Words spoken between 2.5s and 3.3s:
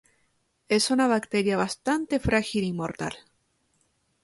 y mortal.